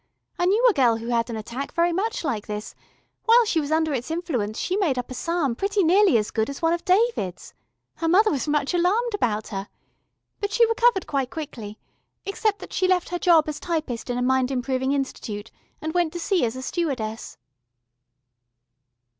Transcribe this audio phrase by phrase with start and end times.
[0.39, 2.73] I knew a girl who had an attack very much like this;
[3.25, 6.49] while she was under its influence she made up a psalm pretty nearly as good
[6.49, 7.53] as one of David's.
[7.97, 9.67] Her mother was much alarmed about her.
[10.39, 11.77] But she recovered quite quickly,
[12.25, 15.51] except that she left her job as typist in a mind improving institute
[15.83, 17.37] and went to sea as a stewardess."